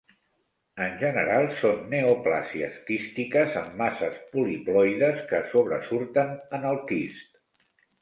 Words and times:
En 0.85 0.95
general, 1.03 1.45
són 1.59 1.83
neoplàsies 1.91 2.81
quístiques 2.89 3.61
amb 3.63 3.77
masses 3.85 4.19
poliploides 4.35 5.23
que 5.31 5.45
sobresurten 5.55 6.37
en 6.61 6.71
el 6.75 6.85
quist. 6.93 7.43